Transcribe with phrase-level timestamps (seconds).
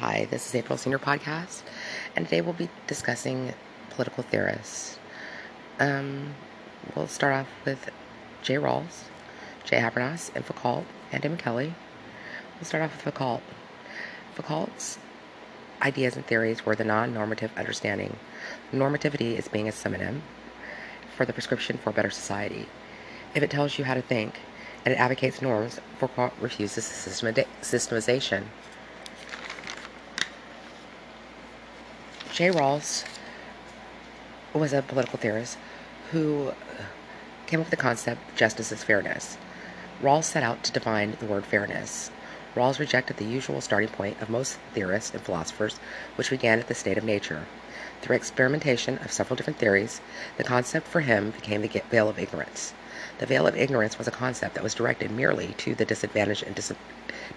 [0.00, 1.62] Hi, this is April Senior Podcast,
[2.14, 3.52] and today we'll be discussing
[3.90, 4.96] political theorists.
[5.80, 6.36] Um,
[6.94, 7.90] we'll start off with
[8.40, 8.54] J.
[8.58, 9.06] Rawls,
[9.64, 9.78] J.
[9.78, 11.74] Habermas, and Foucault, and Tim Kelly.
[12.54, 13.42] We'll start off with Foucault.
[14.36, 15.00] Foucault's
[15.82, 18.18] ideas and theories were the non normative understanding.
[18.72, 20.22] Normativity is being a synonym
[21.16, 22.68] for the prescription for a better society.
[23.34, 24.38] If it tells you how to think
[24.84, 28.44] and it advocates norms, Foucault refuses systemization.
[32.38, 32.50] J.
[32.50, 33.04] Rawls
[34.54, 35.58] was a political theorist
[36.12, 36.52] who
[37.48, 39.36] came up with the concept justice is fairness.
[40.00, 42.12] Rawls set out to define the word fairness.
[42.54, 45.80] Rawls rejected the usual starting point of most theorists and philosophers,
[46.14, 47.46] which began at the state of nature.
[48.02, 50.00] Through experimentation of several different theories,
[50.36, 52.72] the concept for him became the veil of ignorance.
[53.18, 56.54] The veil of ignorance was a concept that was directed merely to the disadvantaged and
[56.54, 56.72] dis-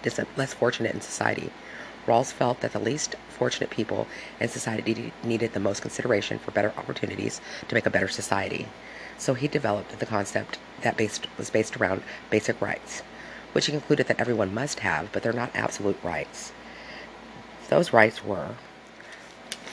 [0.02, 1.50] dis- less fortunate in society.
[2.06, 4.06] Rawls felt that the least fortunate people
[4.40, 8.68] in society needed the most consideration for better opportunities to make a better society.
[9.18, 13.02] So he developed the concept that based, was based around basic rights,
[13.52, 16.52] which he concluded that everyone must have, but they're not absolute rights.
[17.68, 18.56] Those rights were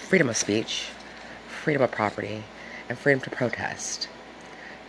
[0.07, 0.89] freedom of speech,
[1.47, 2.43] freedom of property,
[2.87, 4.07] and freedom to protest.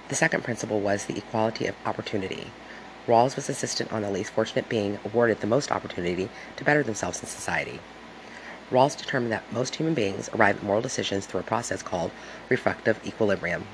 [0.09, 2.53] The second principle was the equality of opportunity.
[3.07, 7.21] Rawls was insistent on the least fortunate being awarded the most opportunity to better themselves
[7.21, 7.81] in society.
[8.71, 12.13] Rawls determined that most human beings arrive at moral decisions through a process called
[12.49, 13.67] reflective equilibrium.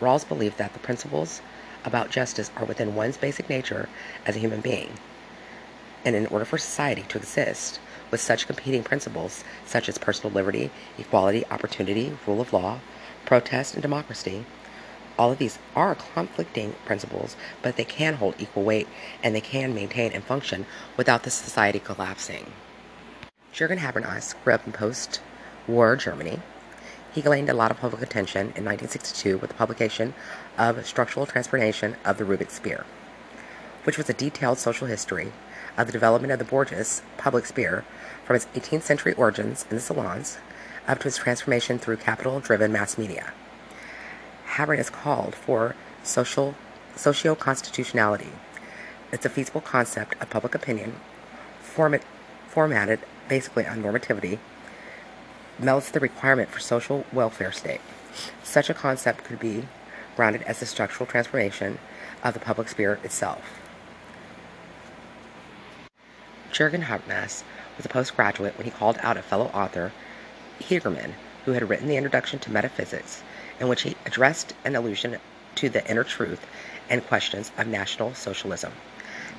[0.00, 1.40] Rawls believed that the principles
[1.84, 3.88] about justice are within one's basic nature
[4.24, 4.92] as a human being.
[6.04, 10.70] And in order for society to exist with such competing principles, such as personal liberty,
[10.96, 12.80] equality, opportunity, rule of law,
[13.24, 14.44] protest, and democracy,
[15.18, 18.86] all of these are conflicting principles, but they can hold equal weight
[19.22, 20.64] and they can maintain and function
[20.96, 22.52] without the society collapsing.
[23.52, 25.20] Jürgen Habermas grew up in post
[25.66, 26.40] war Germany.
[27.12, 30.14] He gained a lot of public attention in 1962 with the publication
[30.56, 32.84] of Structural Transformation of the Public Sphere,
[33.84, 35.32] which was a detailed social history
[35.76, 37.84] of the development of the bourgeois public sphere
[38.24, 40.38] from its 18th century origins in the salons
[40.86, 43.32] up to its transformation through capital driven mass media.
[44.58, 46.56] Habermas called for social
[46.96, 48.32] socio-constitutionality.
[49.12, 50.96] It's a feasible concept of public opinion,
[51.60, 52.02] format,
[52.48, 52.98] formatted
[53.28, 54.40] basically on normativity,
[55.60, 57.80] melts the requirement for social welfare state.
[58.42, 59.68] Such a concept could be
[60.16, 61.78] grounded as the structural transformation
[62.24, 63.60] of the public spirit itself.
[66.50, 67.44] Jürgen Habermas
[67.76, 69.92] was a postgraduate when he called out a fellow author,
[70.58, 71.12] Hegerman,
[71.44, 73.22] who had written the Introduction to Metaphysics
[73.60, 75.18] in which he addressed an allusion
[75.56, 76.46] to the inner truth
[76.88, 78.72] and questions of National Socialism.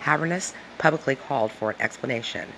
[0.02, 2.50] Habermas publicly called for an explanation.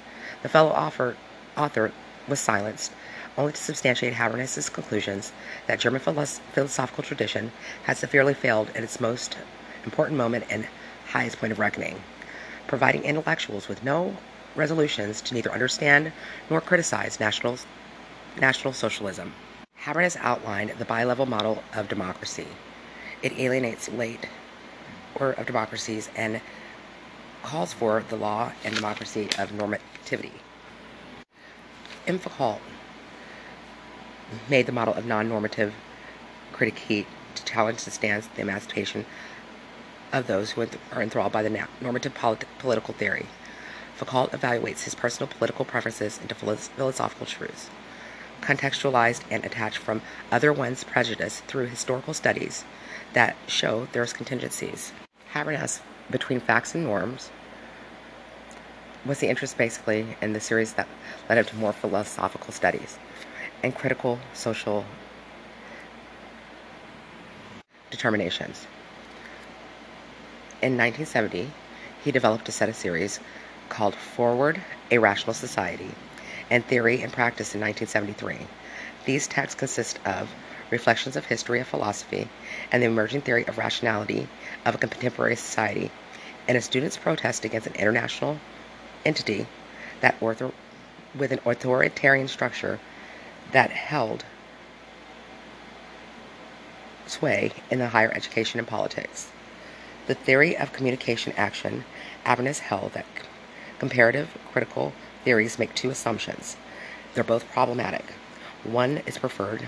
[0.44, 1.16] The fellow author,
[1.57, 1.91] author
[2.27, 2.91] was silenced,
[3.38, 5.31] only to substantiate Habermas's conclusions
[5.67, 7.51] that German philosophical tradition
[7.83, 9.38] had severely failed at its most
[9.85, 10.67] important moment and
[11.07, 12.01] highest point of reckoning,
[12.67, 14.17] providing intellectuals with no
[14.55, 16.11] resolutions to neither understand
[16.49, 17.57] nor criticize National,
[18.39, 19.33] National Socialism.
[19.83, 22.45] Habermas outlined the bi-level model of democracy.
[23.23, 24.27] It alienates late
[25.15, 26.39] or of democracies and
[27.41, 30.33] calls for the law and democracy of normativity.
[32.05, 32.59] Foucault
[34.47, 35.73] made the model of non-normative
[36.53, 39.05] critique to challenge the stance the emancipation
[40.13, 43.25] of those who are enthralled by the normative polit- political theory.
[43.95, 47.69] Foucault evaluates his personal political preferences into philosophical truths
[48.41, 52.66] contextualized and attached from other one's prejudice through historical studies
[53.13, 54.91] that show there's contingencies.
[55.34, 57.31] Habermas, between facts and norms,
[59.06, 60.88] was the interest basically in the series that
[61.29, 62.97] led up to more philosophical studies
[63.63, 64.85] and critical social
[67.90, 68.68] determinations.
[70.62, 71.52] In 1970,
[72.03, 73.19] he developed a set of series
[73.69, 75.91] called Forward A Rational Society
[76.51, 78.45] and Theory and Practice in 1973.
[79.05, 80.29] These texts consist of
[80.69, 82.27] Reflections of History of Philosophy
[82.71, 84.27] and the Emerging Theory of Rationality
[84.65, 85.89] of a Contemporary Society,
[86.47, 88.37] and a student's protest against an international
[89.05, 89.47] entity
[90.01, 92.79] that with an authoritarian structure
[93.53, 94.25] that held
[97.07, 99.29] sway in the higher education and politics.
[100.07, 101.85] The theory of communication action,
[102.25, 103.05] Habermas held that
[103.79, 104.93] comparative critical
[105.23, 106.58] theories make two assumptions.
[107.14, 108.06] They're both problematic.
[108.64, 109.68] One is preferred,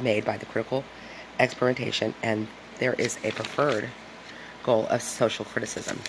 [0.00, 0.84] made by the critical
[1.38, 2.48] experimentation, and
[2.78, 3.88] there is a preferred
[4.62, 6.00] goal of social criticism,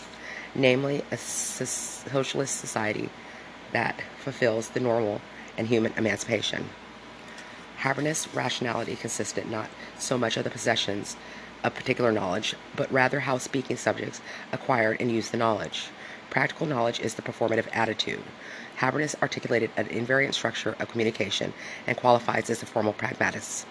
[0.56, 3.10] namely a socialist society
[3.72, 5.22] that fulfills the normal
[5.58, 6.70] and human emancipation.
[7.80, 11.18] Habermas' rationality consisted not so much of the possessions
[11.64, 14.22] of particular knowledge, but rather how speaking subjects
[14.52, 15.88] acquired and used the knowledge.
[16.30, 18.24] Practical knowledge is the performative attitude.
[18.78, 21.54] Habermas articulated an invariant structure of communication
[21.88, 23.66] and qualifies as a formal pragmatist.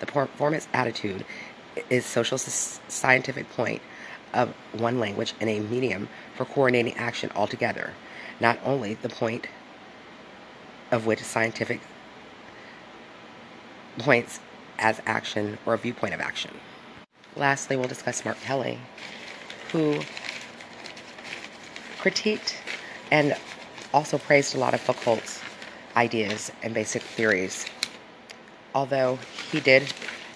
[0.00, 1.24] The performance attitude
[1.90, 3.82] is social scientific point
[4.32, 7.92] of one language and a medium for coordinating action altogether,
[8.40, 9.46] not only the point
[10.90, 11.80] of which scientific
[13.98, 14.40] points
[14.78, 16.50] as action or a viewpoint of action.
[17.34, 18.78] Lastly, we'll discuss Mark Kelly,
[19.72, 20.00] who
[21.98, 22.54] critiqued
[23.10, 23.36] and
[23.96, 25.40] also praised a lot of Foucault's
[25.96, 27.64] ideas and basic theories,
[28.74, 29.18] although
[29.50, 29.90] he did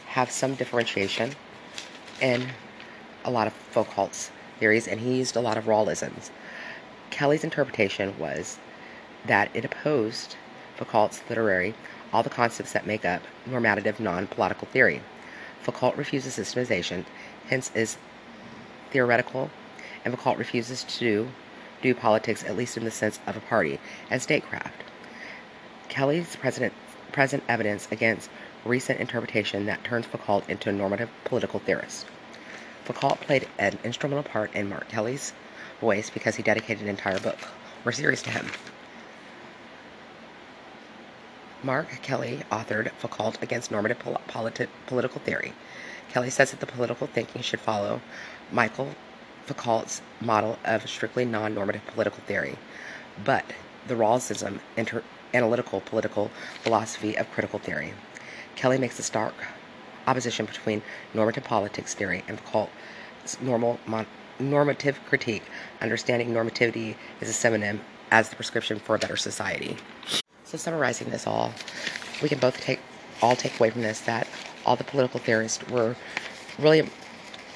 [0.07, 1.31] have some differentiation
[2.23, 2.49] in
[3.27, 6.31] a lot of Foucault's theories, and he used a lot of Rawlisms.
[7.11, 8.57] Kelly's interpretation was
[9.27, 10.37] that it opposed
[10.77, 11.75] Foucault's literary
[12.15, 15.03] all the concepts that make up normative non-political theory.
[15.61, 17.05] Foucault refuses systemization,
[17.49, 17.99] hence is
[18.91, 19.51] theoretical,
[20.03, 21.29] and Foucault refuses to do,
[21.83, 23.79] do politics, at least in the sense of a party,
[24.11, 24.85] and statecraft.
[25.89, 26.73] Kelly's present,
[27.13, 28.31] present evidence against
[28.65, 32.07] recent interpretation that turns Foucault into a normative political theorist.
[32.85, 35.33] Foucault played an instrumental part in Mark Kelly's
[35.81, 37.39] voice because he dedicated an entire book
[37.85, 38.47] or series to him.
[41.63, 45.53] Mark Kelly authored Foucault Against Normative Politi- Political Theory.
[46.11, 48.01] Kelly says that the political thinking should follow
[48.51, 48.95] Michael
[49.51, 52.57] Foucault's model of strictly non normative political theory,
[53.25, 53.45] but
[53.89, 55.03] the Rawlsism inter-
[55.35, 56.31] analytical political
[56.63, 57.93] philosophy of critical theory.
[58.55, 59.35] Kelly makes a stark
[60.07, 60.83] opposition between
[61.15, 64.07] normative politics theory and Foucault's normal mon-
[64.39, 65.43] normative critique,
[65.81, 67.81] understanding normativity is a synonym
[68.13, 69.77] as the prescription for a better society.
[70.45, 71.53] So summarizing this all,
[72.23, 72.79] we can both take
[73.21, 74.29] all take away from this that
[74.65, 75.97] all the political theorists were
[76.57, 76.89] really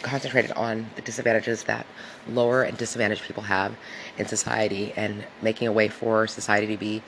[0.05, 1.87] concentrated on the disadvantages that
[2.29, 3.75] lower and disadvantaged people have
[4.19, 7.03] in society and making a way for society to be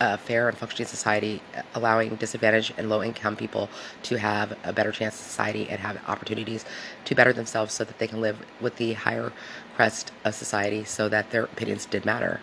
[0.00, 1.42] a fair and functioning society,
[1.74, 3.68] allowing disadvantaged and low income people
[4.02, 6.64] to have a better chance in society and have opportunities
[7.04, 9.32] to better themselves so that they can live with the higher
[9.74, 12.40] crest of society so that their opinions did matter.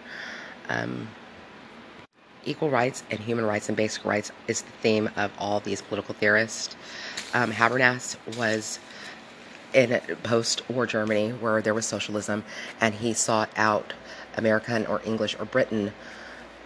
[0.68, 1.08] Um,
[2.46, 6.14] equal rights and human rights and basic rights is the theme of all these political
[6.14, 6.76] theorists.
[7.34, 8.80] Um, Habermas was
[9.76, 12.44] in post-war Germany where there was socialism,
[12.80, 13.94] and he sought out
[14.38, 15.94] American or English or Britain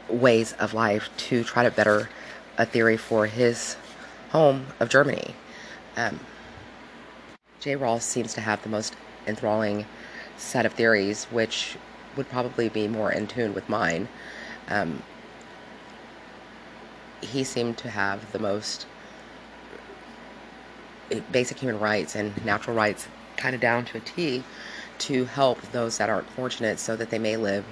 [0.07, 2.09] ways of life to try to better
[2.57, 3.75] a theory for his
[4.29, 5.33] home of Germany.
[5.97, 6.19] Um,
[7.59, 7.75] J.
[7.75, 8.95] Rawls seems to have the most
[9.27, 9.85] enthralling
[10.37, 11.77] set of theories, which
[12.15, 14.07] would probably be more in tune with mine.
[14.67, 15.01] Um,
[17.21, 18.85] he seemed to have the most
[21.31, 23.07] basic human rights and natural rights
[23.37, 24.43] kind of down to a T
[24.99, 27.65] to help those that aren't fortunate so that they may live,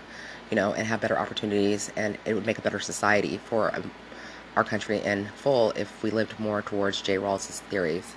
[0.49, 3.91] you know, and have better opportunities and it would make a better society for um,
[4.55, 7.17] our country in full if we lived more towards J.
[7.17, 8.15] Rawls' theories.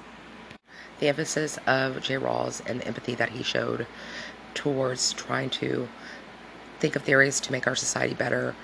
[1.01, 2.17] The emphasis of J.
[2.17, 3.87] Rawls and the empathy that he showed
[4.55, 5.89] towards trying to
[6.79, 8.55] think of theories to make our society better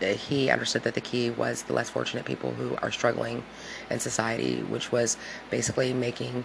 [0.00, 3.42] he understood that the key was the less fortunate people who are struggling
[3.90, 5.16] in society, which was
[5.50, 6.44] basically making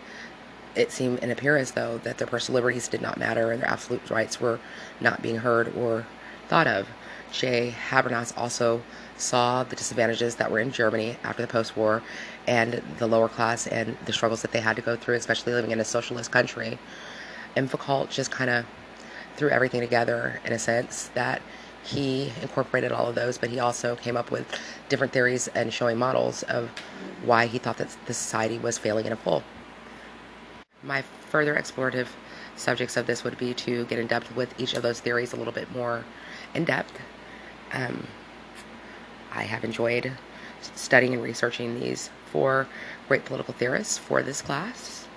[0.75, 3.69] it seem and appear as though that their personal liberties did not matter and their
[3.69, 4.59] absolute rights were
[4.99, 6.05] not being heard or
[6.47, 6.87] thought of.
[7.31, 7.73] J.
[7.89, 8.81] Habermas also
[9.17, 12.03] saw the disadvantages that were in Germany after the post war
[12.47, 15.71] and the lower class and the struggles that they had to go through, especially living
[15.71, 16.77] in a socialist country.
[17.55, 18.65] And Foucault just kind of
[19.35, 21.41] threw everything together in a sense that
[21.83, 24.47] he incorporated all of those, but he also came up with
[24.89, 26.69] different theories and showing models of
[27.23, 29.43] why he thought that the society was failing in a full.
[30.81, 32.07] My further explorative
[32.55, 35.35] subjects of this would be to get in depth with each of those theories a
[35.35, 36.05] little bit more
[36.53, 36.99] in depth.
[37.73, 38.07] Um,
[39.31, 40.11] I have enjoyed
[40.75, 42.67] studying and researching these four
[43.07, 45.07] great political theorists for this class,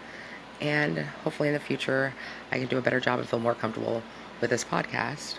[0.61, 2.13] and hopefully in the future
[2.51, 4.03] I can do a better job and feel more comfortable
[4.41, 5.37] with this podcast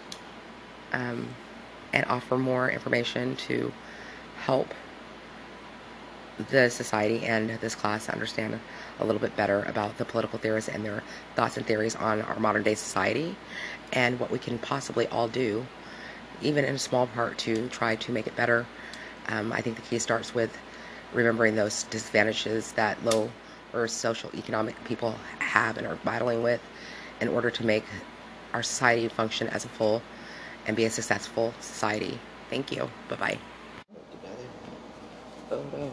[0.94, 1.27] um,
[1.94, 3.72] and offer more information to
[4.46, 4.74] help
[6.51, 8.60] the society and this class understand
[9.00, 11.01] a little bit better about the political theorists and their
[11.36, 13.36] thoughts and theories on our modern day society
[13.91, 15.65] and what we can possibly all do,
[16.41, 18.65] even in a small part, to try to make it better.
[19.29, 20.56] Um, I think the key starts with
[21.13, 23.29] remembering those disadvantages that low
[23.74, 26.62] or social economic people have and are battling with
[27.20, 27.84] in order to make
[28.53, 30.01] our society function as a full
[30.68, 32.20] and be a successful society.
[32.50, 32.92] Thank you.
[33.10, 33.57] Bye bye.